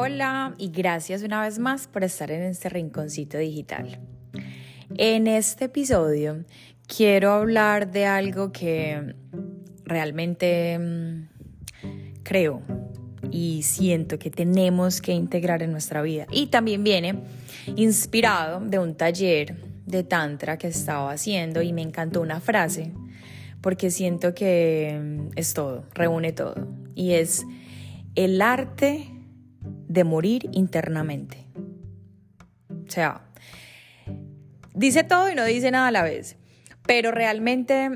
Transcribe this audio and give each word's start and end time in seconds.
Hola 0.00 0.54
y 0.58 0.70
gracias 0.70 1.24
una 1.24 1.42
vez 1.42 1.58
más 1.58 1.88
por 1.88 2.04
estar 2.04 2.30
en 2.30 2.42
este 2.42 2.68
rinconcito 2.68 3.36
digital. 3.36 3.98
En 4.96 5.26
este 5.26 5.64
episodio 5.64 6.44
quiero 6.86 7.32
hablar 7.32 7.90
de 7.90 8.06
algo 8.06 8.52
que 8.52 9.16
realmente 9.84 10.78
mm, 10.78 12.22
creo 12.22 12.62
y 13.32 13.64
siento 13.64 14.20
que 14.20 14.30
tenemos 14.30 15.00
que 15.00 15.10
integrar 15.10 15.64
en 15.64 15.72
nuestra 15.72 16.00
vida. 16.00 16.28
Y 16.30 16.46
también 16.46 16.84
viene 16.84 17.24
inspirado 17.74 18.60
de 18.60 18.78
un 18.78 18.94
taller 18.94 19.56
de 19.84 20.04
tantra 20.04 20.58
que 20.58 20.68
estaba 20.68 21.10
haciendo 21.10 21.60
y 21.60 21.72
me 21.72 21.82
encantó 21.82 22.20
una 22.20 22.38
frase 22.38 22.92
porque 23.60 23.90
siento 23.90 24.32
que 24.32 24.96
mm, 25.02 25.30
es 25.34 25.54
todo, 25.54 25.86
reúne 25.92 26.30
todo. 26.30 26.68
Y 26.94 27.14
es 27.14 27.44
el 28.14 28.40
arte 28.40 29.17
de 29.88 30.04
morir 30.04 30.48
internamente. 30.52 31.46
O 32.86 32.90
sea, 32.90 33.22
dice 34.74 35.04
todo 35.04 35.30
y 35.30 35.34
no 35.34 35.44
dice 35.44 35.70
nada 35.70 35.88
a 35.88 35.90
la 35.90 36.02
vez. 36.02 36.36
Pero 36.86 37.10
realmente, 37.10 37.90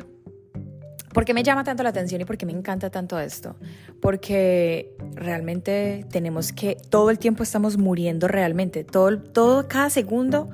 ¿por 1.13 1.25
qué 1.25 1.33
me 1.33 1.43
llama 1.43 1.65
tanto 1.65 1.83
la 1.83 1.91
atención 1.91 2.21
y 2.21 2.25
por 2.25 2.37
qué 2.37 2.47
me 2.47 2.53
encanta 2.53 2.91
tanto 2.91 3.19
esto? 3.21 3.57
Porque 4.01 4.95
realmente 5.15 6.05
tenemos 6.11 6.53
que, 6.53 6.77
todo 6.91 7.11
el 7.11 7.19
tiempo 7.19 7.43
estamos 7.43 7.79
muriendo 7.79 8.29
realmente. 8.29 8.85
Todo, 8.85 9.19
todo 9.19 9.69
cada 9.69 9.91
segundo 9.91 10.51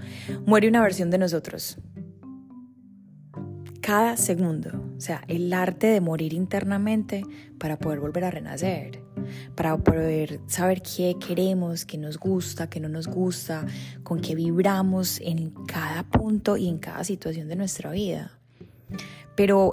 muere 0.46 0.68
una 0.68 0.82
versión 0.82 1.10
de 1.10 1.18
nosotros 1.18 1.78
cada 3.88 4.18
segundo. 4.18 4.68
O 4.98 5.00
sea, 5.00 5.24
el 5.28 5.50
arte 5.50 5.86
de 5.86 6.02
morir 6.02 6.34
internamente 6.34 7.24
para 7.56 7.78
poder 7.78 8.00
volver 8.00 8.24
a 8.24 8.30
renacer, 8.30 9.00
para 9.54 9.78
poder 9.78 10.40
saber 10.46 10.82
qué 10.82 11.16
queremos, 11.26 11.86
qué 11.86 11.96
nos 11.96 12.18
gusta, 12.18 12.68
qué 12.68 12.80
no 12.80 12.90
nos 12.90 13.06
gusta, 13.06 13.64
con 14.02 14.20
qué 14.20 14.34
vibramos 14.34 15.22
en 15.22 15.52
cada 15.64 16.02
punto 16.02 16.58
y 16.58 16.68
en 16.68 16.76
cada 16.76 17.02
situación 17.02 17.48
de 17.48 17.56
nuestra 17.56 17.90
vida. 17.90 18.38
Pero 19.34 19.72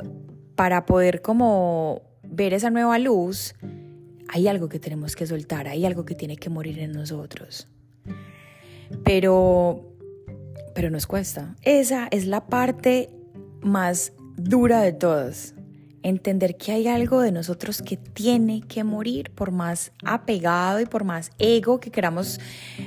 para 0.55 0.85
poder 0.85 1.21
como 1.21 2.01
ver 2.23 2.53
esa 2.53 2.69
nueva 2.69 2.97
luz, 2.99 3.53
hay 4.29 4.47
algo 4.47 4.69
que 4.69 4.79
tenemos 4.79 5.17
que 5.17 5.27
soltar, 5.27 5.67
hay 5.67 5.85
algo 5.85 6.05
que 6.05 6.15
tiene 6.15 6.37
que 6.37 6.49
morir 6.49 6.79
en 6.79 6.93
nosotros. 6.93 7.67
Pero 9.03 9.91
pero 10.73 10.89
nos 10.89 11.05
cuesta. 11.05 11.55
Esa 11.63 12.07
es 12.11 12.27
la 12.27 12.47
parte 12.47 13.09
más 13.65 14.13
dura 14.37 14.81
de 14.81 14.93
todas. 14.93 15.55
Entender 16.03 16.55
que 16.55 16.71
hay 16.71 16.87
algo 16.87 17.19
de 17.21 17.31
nosotros 17.31 17.81
que 17.81 17.97
tiene 17.97 18.61
que 18.61 18.83
morir 18.83 19.31
por 19.31 19.51
más 19.51 19.91
apegado 20.05 20.79
y 20.79 20.85
por 20.85 21.03
más 21.03 21.31
ego 21.39 21.79
que 21.79 21.89
queramos 21.89 22.39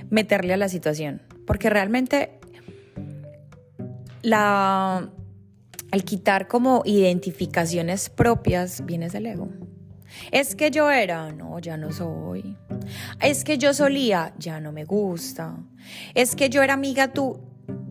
meterle 0.08 0.54
a 0.54 0.56
la 0.56 0.68
situación. 0.68 1.20
Porque 1.46 1.68
realmente 1.68 2.38
la, 4.22 5.10
al 5.90 6.04
quitar 6.04 6.46
como 6.46 6.82
identificaciones 6.84 8.08
propias 8.08 8.86
viene 8.86 9.08
del 9.08 9.26
ego. 9.26 9.48
Es 10.30 10.54
que 10.54 10.70
yo 10.70 10.90
era, 10.90 11.32
no, 11.32 11.58
ya 11.58 11.76
no 11.76 11.92
soy. 11.92 12.56
Es 13.20 13.42
que 13.42 13.58
yo 13.58 13.74
solía, 13.74 14.32
ya 14.38 14.60
no 14.60 14.70
me 14.70 14.84
gusta. 14.84 15.56
Es 16.14 16.36
que 16.36 16.50
yo 16.50 16.62
era 16.62 16.74
amiga 16.74 17.12
tú, 17.12 17.40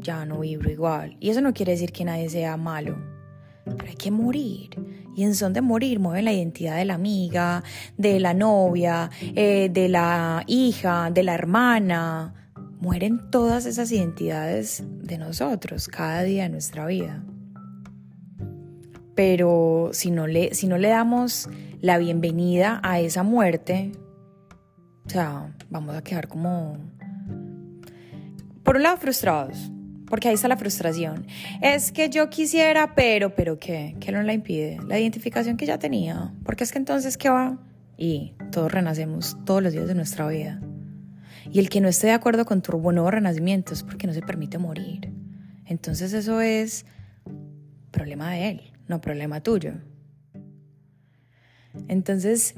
ya 0.07 0.25
no 0.25 0.39
vibro 0.39 0.71
igual. 0.71 1.17
Y 1.19 1.29
eso 1.29 1.41
no 1.41 1.53
quiere 1.53 1.73
decir 1.73 1.91
que 1.91 2.05
nadie 2.05 2.29
sea 2.29 2.55
malo, 2.55 2.97
pero 3.65 3.89
hay 3.89 3.95
que 3.95 4.09
morir. 4.09 4.69
Y 5.17 5.23
en 5.23 5.35
son 5.35 5.51
de 5.51 5.61
morir 5.61 5.99
mueven 5.99 6.25
la 6.25 6.31
identidad 6.31 6.77
de 6.77 6.85
la 6.85 6.93
amiga, 6.93 7.63
de 7.97 8.19
la 8.19 8.33
novia, 8.33 9.09
eh, 9.21 9.69
de 9.69 9.89
la 9.89 10.43
hija, 10.47 11.11
de 11.11 11.23
la 11.23 11.33
hermana. 11.33 12.33
Mueren 12.79 13.29
todas 13.31 13.65
esas 13.65 13.91
identidades 13.91 14.83
de 14.85 15.17
nosotros 15.17 15.89
cada 15.89 16.23
día 16.23 16.43
de 16.43 16.49
nuestra 16.49 16.85
vida. 16.85 17.23
Pero 19.13 19.89
si 19.91 20.09
no 20.11 20.25
le, 20.25 20.53
si 20.53 20.67
no 20.67 20.77
le 20.77 20.89
damos 20.89 21.49
la 21.81 21.97
bienvenida 21.97 22.79
a 22.81 23.01
esa 23.01 23.23
muerte, 23.23 23.91
o 25.05 25.09
sea, 25.09 25.53
vamos 25.69 25.95
a 25.95 26.01
quedar 26.01 26.27
como, 26.27 26.77
por 28.63 28.77
un 28.77 28.83
lado, 28.83 28.97
frustrados, 28.97 29.71
porque 30.07 30.29
ahí 30.29 30.35
está 30.35 30.47
la 30.47 30.57
frustración. 30.57 31.25
Es 31.61 31.91
que 31.91 32.09
yo 32.09 32.29
quisiera, 32.29 32.95
pero, 32.95 33.35
pero 33.35 33.59
¿qué? 33.59 33.95
¿Qué 33.99 34.11
no 34.11 34.21
la 34.23 34.33
impide? 34.33 34.79
La 34.87 34.99
identificación 34.99 35.57
que 35.57 35.65
ya 35.65 35.77
tenía. 35.77 36.33
Porque 36.43 36.63
es 36.63 36.71
que 36.71 36.79
entonces, 36.79 37.17
¿qué 37.17 37.29
va? 37.29 37.59
Y 37.97 38.33
todos 38.51 38.71
renacemos 38.71 39.37
todos 39.45 39.61
los 39.61 39.73
días 39.73 39.87
de 39.87 39.95
nuestra 39.95 40.27
vida. 40.27 40.61
Y 41.51 41.59
el 41.59 41.69
que 41.69 41.81
no 41.81 41.87
esté 41.87 42.07
de 42.07 42.13
acuerdo 42.13 42.45
con 42.45 42.61
tu 42.61 42.77
nuevo 42.77 43.11
renacimiento 43.11 43.73
es 43.73 43.83
porque 43.83 44.07
no 44.07 44.13
se 44.13 44.21
permite 44.21 44.57
morir. 44.57 45.11
Entonces 45.65 46.13
eso 46.13 46.41
es 46.41 46.85
problema 47.91 48.31
de 48.31 48.49
él, 48.49 48.61
no 48.87 49.01
problema 49.01 49.41
tuyo. 49.41 49.73
Entonces 51.87 52.55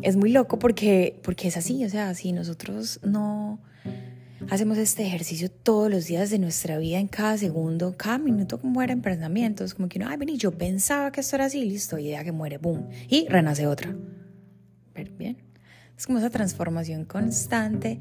es 0.00 0.16
muy 0.16 0.30
loco 0.30 0.58
porque, 0.58 1.20
porque 1.22 1.48
es 1.48 1.56
así, 1.56 1.84
o 1.84 1.88
sea, 1.88 2.14
si 2.14 2.32
nosotros 2.32 3.00
no 3.02 3.60
hacemos 4.50 4.78
este 4.78 5.06
ejercicio 5.06 5.50
todos 5.50 5.90
los 5.90 6.06
días 6.06 6.30
de 6.30 6.38
nuestra 6.38 6.78
vida, 6.78 6.98
en 6.98 7.08
cada 7.08 7.36
segundo, 7.36 7.94
cada 7.96 8.18
minuto 8.18 8.60
que 8.60 8.66
mueren 8.66 9.02
pensamientos, 9.02 9.74
como 9.74 9.88
que 9.88 9.98
no, 9.98 10.08
ay, 10.08 10.16
vení, 10.16 10.36
yo 10.36 10.52
pensaba 10.52 11.10
que 11.12 11.20
esto 11.20 11.36
era 11.36 11.46
así, 11.46 11.64
listo, 11.64 11.98
idea 11.98 12.24
que 12.24 12.32
muere, 12.32 12.58
boom, 12.58 12.88
y 13.08 13.26
renace 13.28 13.66
otra. 13.66 13.94
Pero 14.92 15.12
bien, 15.16 15.38
es 15.96 16.06
como 16.06 16.18
esa 16.18 16.30
transformación 16.30 17.04
constante 17.04 18.00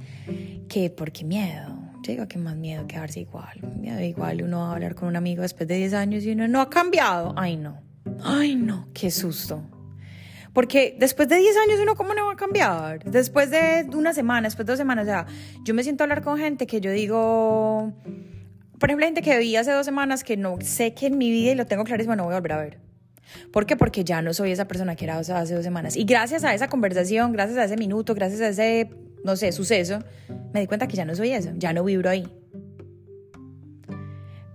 que, 0.68 0.90
¿por 0.90 1.12
qué 1.12 1.24
miedo? 1.24 1.78
Yo 2.04 2.14
digo 2.14 2.28
que 2.28 2.40
más 2.40 2.56
miedo 2.56 2.88
quedarse 2.88 3.20
igual. 3.20 3.62
Miedo 3.80 4.02
igual 4.02 4.42
uno 4.42 4.62
va 4.62 4.72
a 4.72 4.74
hablar 4.74 4.96
con 4.96 5.08
un 5.08 5.16
amigo 5.16 5.44
después 5.44 5.68
de 5.68 5.76
10 5.76 5.94
años 5.94 6.24
y 6.24 6.32
uno 6.32 6.48
no 6.48 6.62
ha 6.62 6.70
cambiado. 6.70 7.34
Ay, 7.38 7.58
no. 7.58 7.80
Ay, 8.24 8.56
no, 8.56 8.88
qué 8.94 9.12
susto. 9.12 9.64
Porque 10.54 10.96
después 11.00 11.30
de 11.30 11.38
10 11.38 11.56
años 11.58 11.80
uno 11.82 11.96
cómo 11.96 12.14
no 12.14 12.26
va 12.26 12.34
a 12.34 12.36
cambiar. 12.36 13.04
Después 13.06 13.50
de 13.50 13.88
una 13.94 14.14
semana, 14.14 14.48
después 14.48 14.66
de 14.66 14.72
dos 14.72 14.78
semanas, 14.78 15.04
o 15.06 15.08
sea, 15.08 15.26
yo 15.64 15.74
me 15.74 15.84
siento 15.84 16.04
a 16.04 16.06
hablar 16.06 16.24
con 16.24 16.38
gente 16.38 16.68
que 16.68 16.82
yo 16.82 16.92
digo, 16.92 17.94
por 18.78 18.90
ejemplo, 18.90 19.06
gente 19.06 19.22
que 19.22 19.38
vi 19.38 19.56
hace 19.56 19.72
dos 19.72 19.86
semanas 19.86 20.24
que 20.24 20.38
no 20.38 20.58
sé 20.60 20.94
que 20.94 21.08
en 21.08 21.18
mi 21.18 21.32
vida 21.32 21.52
y 21.52 21.56
lo 21.56 21.66
tengo 21.66 21.84
clarísimo, 21.84 22.16
no 22.16 22.26
voy 22.26 22.34
a 22.34 22.38
volver 22.38 22.54
a 22.54 22.58
ver. 22.58 22.80
¿Por 23.54 23.66
qué? 23.66 23.78
Porque 23.78 24.04
ya 24.04 24.22
no 24.22 24.34
soy 24.34 24.52
esa 24.52 24.68
persona 24.68 24.96
que 24.96 25.06
era 25.06 25.18
hace 25.20 25.54
dos 25.54 25.64
semanas. 25.64 25.96
Y 25.96 26.04
gracias 26.04 26.44
a 26.44 26.54
esa 26.54 26.68
conversación, 26.68 27.32
gracias 27.32 27.58
a 27.58 27.64
ese 27.64 27.78
minuto, 27.78 28.14
gracias 28.14 28.42
a 28.42 28.50
ese, 28.50 28.90
no 29.24 29.36
sé, 29.36 29.52
suceso, 29.52 30.00
me 30.54 30.60
di 30.60 30.68
cuenta 30.68 30.88
que 30.88 30.98
ya 30.98 31.06
no 31.06 31.16
soy 31.16 31.32
eso, 31.32 31.52
ya 31.56 31.74
no 31.74 31.84
vibro 31.84 32.10
ahí. 32.10 32.28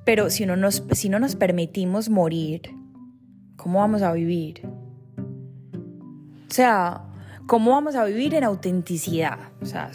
Pero 0.05 0.29
si, 0.29 0.45
no 0.45 0.57
nos, 0.57 0.85
si 0.93 1.09
no 1.09 1.19
nos 1.19 1.37
permitimos 1.37 2.11
morir, 2.11 2.63
¿cómo 3.57 3.79
vamos 3.79 4.03
a 4.03 4.13
vivir? 4.13 4.63
O 6.49 6.55
sea, 6.55 7.03
¿cómo 7.47 7.73
vamos 7.73 7.95
a 7.97 8.05
vivir 8.05 8.35
en 8.35 8.45
autenticidad? 8.45 9.39
O 9.61 9.67
sea, 9.67 9.91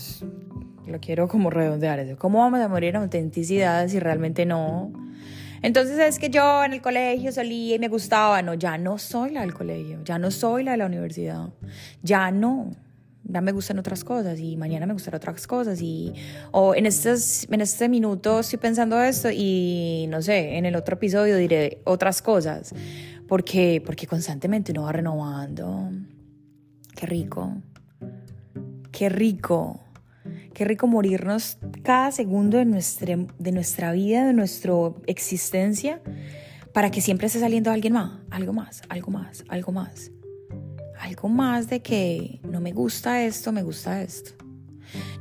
lo 0.86 1.00
quiero 1.00 1.28
como 1.28 1.50
redondear 1.50 2.00
eso. 2.00 2.18
¿Cómo 2.18 2.40
vamos 2.40 2.60
a 2.60 2.68
morir 2.68 2.90
en 2.90 2.98
autenticidad 2.98 3.88
si 3.88 4.00
realmente 4.00 4.46
no? 4.46 4.92
Entonces 5.62 6.00
es 6.00 6.18
que 6.18 6.30
yo 6.30 6.64
en 6.64 6.74
el 6.74 6.82
colegio 6.82 7.32
solía 7.32 7.76
y 7.76 7.80
me 7.80 7.88
gustaba. 7.88 8.42
No, 8.42 8.54
ya 8.56 8.78
no 8.78 8.98
soy 8.98 9.32
la 9.32 9.42
del 9.42 9.54
colegio, 9.54 10.00
ya 10.04 10.18
no 10.18 10.32
soy 10.32 10.64
la 10.64 10.72
de 10.72 10.78
la 10.78 10.86
universidad, 10.88 11.50
ya 12.02 12.32
no. 12.32 12.72
Ya 13.24 13.40
me 13.40 13.52
gustan 13.52 13.78
otras 13.78 14.04
cosas 14.04 14.40
y 14.40 14.58
mañana 14.58 14.88
me 14.88 14.94
gustarán 14.94 15.18
otras 15.18 15.46
cosas 15.46 15.80
y 15.82 16.12
o 16.52 16.74
en 16.74 16.88
estos 16.88 17.48
en 17.52 17.62
este 17.62 17.88
minuto 17.88 18.40
estoy 18.40 18.58
pensando 18.58 19.00
esto 19.00 19.30
y 19.32 20.08
no 20.10 20.24
sé, 20.24 20.58
en 20.58 20.66
el 20.66 20.76
otro 20.76 20.96
episodio 20.96 21.38
diré 21.38 21.82
otras 21.84 22.22
cosas 22.24 22.74
porque 23.28 23.82
porque 23.86 24.08
constantemente 24.08 24.72
uno 24.72 24.84
va 24.84 24.92
renovando. 24.92 25.92
Qué 27.02 27.08
rico. 27.08 27.56
Qué 28.92 29.10
rico. 29.10 29.80
Qué 30.54 30.66
rico 30.66 30.86
morirnos 30.86 31.58
cada 31.82 32.12
segundo 32.12 32.60
de 32.60 32.66
nuestra, 32.66 33.18
de 33.40 33.52
nuestra 33.52 33.92
vida, 33.92 34.24
de 34.24 34.34
nuestra 34.34 34.74
existencia, 35.08 36.00
para 36.76 36.92
que 36.92 37.02
siempre 37.02 37.26
esté 37.26 37.40
saliendo 37.40 37.72
alguien 37.72 37.94
más, 37.94 38.20
algo 38.30 38.54
más, 38.54 38.84
algo 38.88 39.10
más, 39.10 39.44
algo 39.50 39.72
más. 39.72 40.12
Algo 41.00 41.28
más 41.28 41.72
de 41.72 41.82
que 41.82 42.40
no 42.44 42.62
me 42.62 42.72
gusta 42.72 43.24
esto, 43.24 43.52
me 43.52 43.64
gusta 43.64 44.04
esto. 44.04 44.34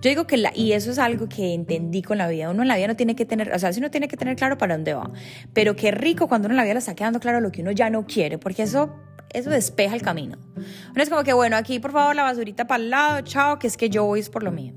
Yo 0.03 0.11
digo 0.11 0.27
que, 0.27 0.37
la, 0.37 0.53
y 0.55 0.73
eso 0.73 0.91
es 0.91 0.99
algo 0.99 1.31
que 1.31 1.55
entendí 1.55 2.03
con 2.03 2.19
la 2.19 2.29
vida. 2.29 2.50
Uno 2.50 2.61
en 2.61 2.69
la 2.69 2.77
vida 2.77 2.88
no 2.88 2.97
tiene 2.97 3.17
que 3.17 3.25
tener, 3.25 3.55
o 3.55 3.59
sea, 3.59 3.73
si 3.73 3.81
uno 3.81 3.91
tiene 3.91 4.06
que 4.06 4.19
tener 4.19 4.37
claro 4.37 4.59
para 4.59 4.75
dónde 4.75 4.93
va. 4.93 5.11
Pero 5.55 5.77
qué 5.77 5.93
rico 5.93 6.29
cuando 6.29 6.47
uno 6.47 6.53
en 6.53 6.56
la 6.59 6.65
vida 6.65 6.75
le 6.75 6.81
está 6.81 6.94
quedando 6.94 7.21
claro 7.21 7.41
lo 7.41 7.50
que 7.50 7.62
uno 7.62 7.71
ya 7.71 7.88
no 7.88 8.05
quiere, 8.05 8.37
porque 8.37 8.65
eso 8.65 8.94
eso 9.32 9.50
despeja 9.50 9.94
el 9.94 10.03
camino. 10.03 10.38
Uno 10.56 11.03
es 11.03 11.09
como 11.09 11.25
que, 11.25 11.32
bueno, 11.32 11.56
aquí 11.56 11.79
por 11.79 11.93
favor 11.93 12.15
la 12.15 12.25
basurita 12.25 12.67
para 12.67 12.82
el 12.82 12.91
lado, 12.91 13.21
chao, 13.23 13.59
que 13.59 13.67
es 13.67 13.77
que 13.77 13.91
yo 13.91 14.05
voy 14.05 14.23
por 14.25 14.43
lo 14.43 14.53
mío. 14.53 14.75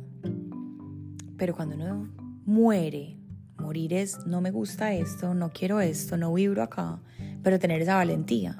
Pero 1.38 1.56
cuando 1.56 1.76
uno 1.76 2.10
muere, 2.46 3.18
morir 3.58 3.94
es, 3.94 4.26
no 4.26 4.42
me 4.42 4.52
gusta 4.52 4.94
esto, 4.94 5.34
no 5.34 5.52
quiero 5.52 5.82
esto, 5.82 6.18
no 6.18 6.34
vibro 6.34 6.64
acá, 6.64 7.02
pero 7.42 7.60
tener 7.60 7.82
esa 7.82 7.96
valentía. 7.96 8.58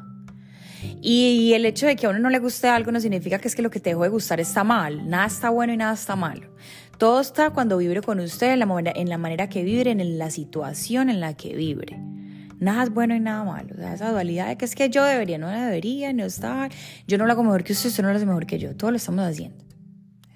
Y 1.01 1.54
el 1.54 1.66
hecho 1.66 1.86
de 1.86 1.95
que 1.95 2.06
a 2.06 2.10
uno 2.10 2.19
no 2.19 2.30
le 2.30 2.40
guste 2.40 2.68
algo 2.68 2.92
no 2.92 3.00
significa 3.00 3.40
que 3.40 3.48
es 3.48 3.56
que 3.56 3.62
lo 3.62 3.69
que 3.69 3.80
te 3.80 3.92
dejó 3.92 4.04
de 4.04 4.10
gustar 4.10 4.40
está 4.40 4.63
mal. 4.63 5.10
Nada 5.10 5.28
está 5.28 5.50
bueno 5.50 5.74
y 5.74 5.78
nada 5.78 5.94
está 5.94 6.16
malo. 6.16 6.54
Todo 6.98 7.22
está 7.22 7.51
cuando 7.51 7.78
vibre 7.78 8.01
con 8.01 8.19
usted, 8.19 8.54
en 8.54 8.60
la 8.60 8.92
en 8.95 9.10
la 9.10 9.18
manera 9.18 9.50
que 9.50 9.63
vibre, 9.63 9.92
en 9.92 10.18
la 10.18 10.30
situación 10.30 11.10
en 11.10 11.19
la 11.19 11.36
que 11.36 11.56
vibre. 11.56 12.00
Nada 12.63 12.83
es 12.83 12.89
bueno 12.89 13.15
y 13.15 13.19
nada 13.19 13.44
malo. 13.44 13.75
O 13.75 13.77
sea, 13.77 13.94
esa 13.94 14.12
dualidad 14.12 14.48
de 14.48 14.57
que 14.57 14.65
es 14.65 14.74
que 14.74 14.89
yo 14.89 15.04
debería, 15.04 15.38
no 15.38 15.50
debería, 15.50 16.13
no 16.13 16.24
estar. 16.24 16.71
Yo 17.07 17.18
no 17.18 17.25
lo 17.25 17.33
hago 17.33 17.44
mejor 17.44 17.63
que 17.63 17.74
usted, 17.74 17.89
usted 17.89 18.04
no 18.04 18.10
lo 18.10 18.15
hace 18.15 18.25
mejor 18.25 18.45
que 18.45 18.57
yo. 18.57 18.75
Todo 18.75 18.92
lo 18.92 18.98
estamos 18.98 19.25
haciendo. 19.25 19.63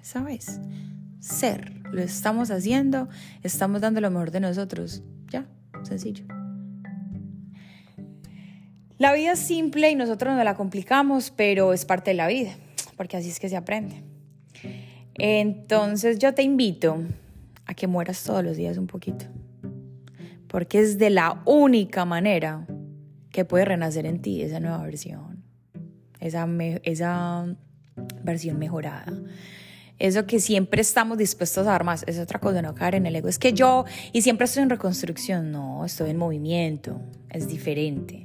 ¿Sabes? 0.02 0.60
Ser. 1.20 1.78
Lo 1.90 2.02
estamos 2.02 2.50
haciendo, 2.50 3.08
estamos 3.42 3.80
dando 3.80 4.00
lo 4.00 4.10
mejor 4.10 4.30
de 4.30 4.40
nosotros. 4.40 5.02
Ya, 5.30 5.46
sencillo. 5.82 6.24
La 8.98 9.12
vida 9.12 9.32
es 9.32 9.38
simple 9.38 9.90
y 9.90 9.94
nosotros 9.94 10.34
nos 10.34 10.44
la 10.44 10.54
complicamos, 10.54 11.32
pero 11.34 11.72
es 11.72 11.84
parte 11.84 12.10
de 12.10 12.16
la 12.16 12.26
vida, 12.26 12.50
porque 12.96 13.16
así 13.16 13.30
es 13.30 13.40
que 13.40 13.48
se 13.48 13.56
aprende. 13.56 14.02
Entonces 15.14 16.18
yo 16.18 16.34
te 16.34 16.42
invito 16.42 16.98
a 17.64 17.74
que 17.74 17.86
mueras 17.86 18.22
todos 18.22 18.44
los 18.44 18.56
días 18.56 18.76
un 18.76 18.86
poquito, 18.86 19.24
porque 20.48 20.80
es 20.80 20.98
de 20.98 21.10
la 21.10 21.42
única 21.44 22.04
manera 22.04 22.66
que 23.30 23.44
puede 23.44 23.64
renacer 23.64 24.06
en 24.06 24.20
ti 24.20 24.42
esa 24.42 24.60
nueva 24.60 24.82
versión, 24.82 25.44
esa, 26.20 26.48
esa 26.82 27.56
versión 28.22 28.58
mejorada. 28.58 29.12
Eso 29.98 30.26
que 30.26 30.38
siempre 30.38 30.80
estamos 30.80 31.18
dispuestos 31.18 31.66
a 31.66 31.70
dar 31.70 31.84
más, 31.84 32.04
es 32.06 32.18
otra 32.18 32.38
cosa, 32.38 32.62
no 32.62 32.74
caer 32.74 32.94
en 32.94 33.06
el 33.06 33.16
ego. 33.16 33.28
Es 33.28 33.38
que 33.38 33.52
yo, 33.52 33.84
y 34.12 34.22
siempre 34.22 34.44
estoy 34.44 34.62
en 34.62 34.70
reconstrucción, 34.70 35.50
no, 35.50 35.84
estoy 35.84 36.10
en 36.10 36.16
movimiento, 36.16 37.00
es 37.30 37.48
diferente. 37.48 38.24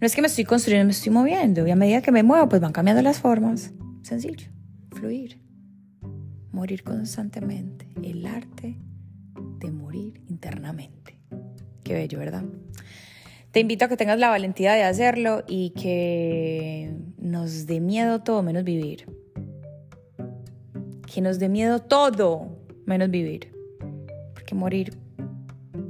No 0.00 0.06
es 0.06 0.14
que 0.14 0.22
me 0.22 0.28
estoy 0.28 0.44
construyendo, 0.44 0.86
me 0.86 0.92
estoy 0.92 1.12
moviendo. 1.12 1.66
Y 1.66 1.70
a 1.70 1.76
medida 1.76 2.00
que 2.00 2.12
me 2.12 2.22
muevo, 2.22 2.48
pues 2.48 2.62
van 2.62 2.72
cambiando 2.72 3.02
las 3.02 3.18
formas. 3.18 3.72
Sencillo. 4.02 4.48
Fluir. 4.92 5.38
Morir 6.52 6.82
constantemente. 6.84 7.86
El 8.02 8.24
arte 8.24 8.78
de 9.58 9.70
morir 9.70 10.22
internamente. 10.28 11.19
Qué 11.90 11.94
bello, 11.94 12.20
¿verdad? 12.20 12.44
Te 13.50 13.58
invito 13.58 13.84
a 13.84 13.88
que 13.88 13.96
tengas 13.96 14.16
la 14.16 14.28
valentía 14.28 14.74
de 14.74 14.84
hacerlo 14.84 15.42
y 15.48 15.70
que 15.70 16.94
nos 17.18 17.66
dé 17.66 17.80
miedo 17.80 18.20
todo 18.20 18.44
menos 18.44 18.62
vivir. 18.62 19.06
Que 21.12 21.20
nos 21.20 21.40
dé 21.40 21.48
miedo 21.48 21.80
todo 21.80 22.60
menos 22.86 23.10
vivir. 23.10 23.50
Porque 24.34 24.54
morir 24.54 24.96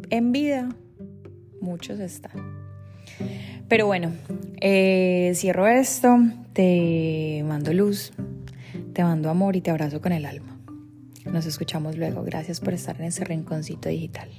en 0.08 0.32
vida, 0.32 0.70
muchos 1.60 2.00
están. 2.00 2.64
Pero 3.68 3.84
bueno, 3.84 4.10
eh, 4.62 5.32
cierro 5.34 5.66
esto, 5.66 6.16
te 6.54 7.44
mando 7.46 7.74
luz, 7.74 8.14
te 8.94 9.02
mando 9.02 9.28
amor 9.28 9.54
y 9.54 9.60
te 9.60 9.70
abrazo 9.70 10.00
con 10.00 10.12
el 10.12 10.24
alma. 10.24 10.58
Nos 11.26 11.44
escuchamos 11.44 11.98
luego. 11.98 12.22
Gracias 12.22 12.58
por 12.58 12.72
estar 12.72 12.96
en 12.96 13.08
ese 13.08 13.22
rinconcito 13.26 13.90
digital. 13.90 14.30